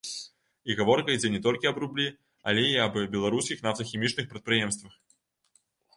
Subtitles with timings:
[0.69, 2.07] І гаворка ідзе не толькі аб рублі,
[2.53, 4.93] але і аб беларускіх нафтахімічных прадпрыемствах.